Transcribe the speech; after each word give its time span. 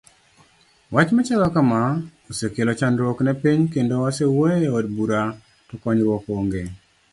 Wch 0.93 1.09
machalo 1.15 1.47
kama 1.55 1.79
osekelo 2.29 2.71
chandruok 2.79 3.19
ne 3.23 3.33
piny 3.41 3.61
kendo 3.73 3.93
wasewuoye 4.03 4.67
od 4.77 4.85
bura 4.95 5.21
to 5.67 5.73
konyruok 5.83 6.23
onge. 6.37 6.63